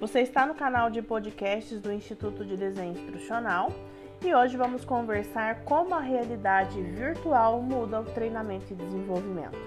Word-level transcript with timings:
Você 0.00 0.20
está 0.20 0.46
no 0.46 0.54
canal 0.54 0.88
de 0.88 1.02
podcasts 1.02 1.78
do 1.78 1.92
Instituto 1.92 2.42
de 2.42 2.56
Desenho 2.56 2.92
Instrucional 2.92 3.70
e 4.24 4.34
hoje 4.34 4.56
vamos 4.56 4.82
conversar 4.82 5.62
como 5.64 5.94
a 5.94 6.00
realidade 6.00 6.80
virtual 6.80 7.60
muda 7.60 8.00
o 8.00 8.04
treinamento 8.06 8.72
e 8.72 8.76
desenvolvimento. 8.76 9.58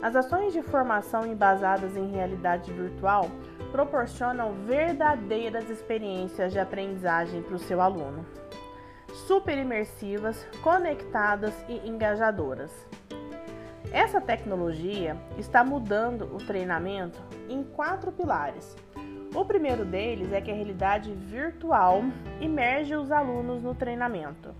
As 0.00 0.16
ações 0.16 0.54
de 0.54 0.62
formação 0.62 1.26
embasadas 1.26 1.94
em 1.98 2.10
realidade 2.10 2.72
virtual 2.72 3.30
proporcionam 3.70 4.54
verdadeiras 4.64 5.68
experiências 5.68 6.50
de 6.50 6.58
aprendizagem 6.58 7.42
para 7.42 7.56
o 7.56 7.58
seu 7.58 7.82
aluno, 7.82 8.24
super 9.26 9.58
imersivas, 9.58 10.46
conectadas 10.62 11.52
e 11.68 11.86
engajadoras. 11.86 12.72
Essa 13.92 14.18
tecnologia 14.18 15.14
está 15.36 15.62
mudando 15.62 16.34
o 16.34 16.38
treinamento 16.38 17.22
em 17.50 17.62
quatro 17.62 18.10
pilares. 18.10 18.74
O 19.38 19.44
primeiro 19.44 19.84
deles 19.84 20.32
é 20.32 20.40
que 20.40 20.50
a 20.50 20.54
realidade 20.54 21.12
virtual 21.12 22.02
imerge 22.40 22.96
os 22.96 23.12
alunos 23.12 23.62
no 23.62 23.72
treinamento. 23.72 24.52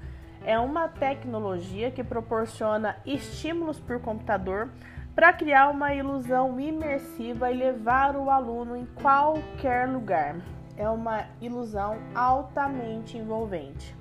É 0.47 0.57
uma 0.57 0.87
tecnologia 0.87 1.91
que 1.91 2.05
proporciona 2.05 2.95
estímulos 3.05 3.81
por 3.81 4.01
computador 4.01 4.71
para 5.17 5.33
criar 5.33 5.69
uma 5.71 5.93
ilusão 5.93 6.61
imersiva 6.61 7.51
e 7.51 7.57
levar 7.57 8.15
o 8.15 8.31
aluno 8.31 8.77
em 8.77 8.87
qualquer 9.03 9.89
lugar. 9.89 10.37
É 10.77 10.89
uma 10.89 11.25
ilusão 11.41 11.99
altamente 12.15 13.19
envolvente. 13.19 13.97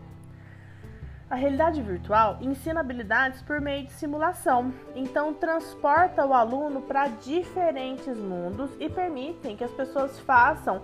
A 1.29 1.35
realidade 1.35 1.81
virtual 1.81 2.37
ensina 2.39 2.79
habilidades 2.79 3.41
por 3.41 3.59
meio 3.59 3.85
de 3.85 3.91
simulação, 3.91 4.73
então 4.95 5.33
transporta 5.33 6.25
o 6.25 6.33
aluno 6.33 6.81
para 6.81 7.09
diferentes 7.09 8.17
mundos 8.17 8.71
e 8.79 8.89
permitem 8.89 9.57
que 9.57 9.63
as 9.63 9.71
pessoas 9.71 10.17
façam 10.21 10.81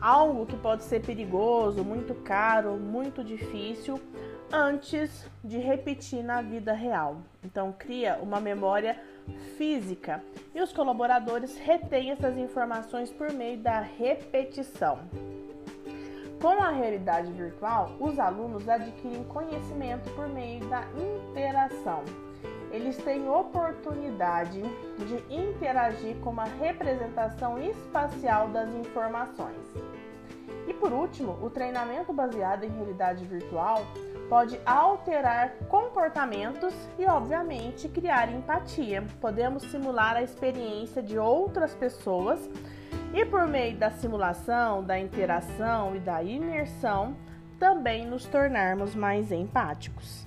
algo 0.00 0.46
que 0.46 0.56
pode 0.56 0.82
ser 0.82 1.00
perigoso, 1.00 1.84
muito 1.84 2.12
caro, 2.12 2.76
muito 2.76 3.22
difícil 3.22 4.00
antes 4.52 5.30
de 5.44 5.58
repetir 5.58 6.24
na 6.24 6.42
vida 6.42 6.72
real. 6.72 7.18
Então 7.44 7.72
cria 7.72 8.18
uma 8.20 8.40
memória 8.40 9.00
física 9.56 10.20
e 10.52 10.60
os 10.60 10.72
colaboradores 10.72 11.56
retêm 11.56 12.10
essas 12.10 12.36
informações 12.36 13.12
por 13.12 13.32
meio 13.32 13.58
da 13.58 13.78
repetição. 13.78 14.98
Com 16.44 16.62
a 16.62 16.68
realidade 16.68 17.32
virtual, 17.32 17.92
os 17.98 18.18
alunos 18.18 18.68
adquirem 18.68 19.24
conhecimento 19.24 20.10
por 20.10 20.28
meio 20.28 20.62
da 20.66 20.84
interação. 20.92 22.04
Eles 22.70 22.98
têm 22.98 23.26
oportunidade 23.26 24.60
de 24.60 25.34
interagir 25.34 26.14
com 26.16 26.28
uma 26.28 26.44
representação 26.44 27.58
espacial 27.58 28.48
das 28.48 28.68
informações. 28.74 29.56
E 30.68 30.74
por 30.74 30.92
último, 30.92 31.32
o 31.42 31.48
treinamento 31.48 32.12
baseado 32.12 32.64
em 32.64 32.68
realidade 32.68 33.24
virtual 33.24 33.80
pode 34.28 34.60
alterar 34.66 35.54
comportamentos 35.70 36.74
e, 36.98 37.06
obviamente, 37.06 37.88
criar 37.88 38.30
empatia. 38.30 39.02
Podemos 39.18 39.62
simular 39.62 40.14
a 40.14 40.22
experiência 40.22 41.02
de 41.02 41.18
outras 41.18 41.74
pessoas 41.74 42.38
e 43.14 43.24
por 43.24 43.46
meio 43.46 43.76
da 43.76 43.92
simulação, 43.92 44.82
da 44.82 44.98
interação 44.98 45.94
e 45.94 46.00
da 46.00 46.20
imersão, 46.20 47.16
também 47.60 48.04
nos 48.04 48.26
tornarmos 48.26 48.92
mais 48.96 49.30
empáticos. 49.30 50.26